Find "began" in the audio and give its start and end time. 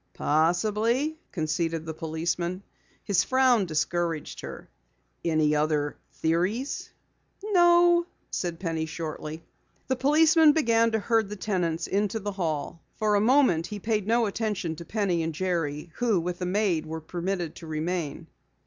10.53-10.89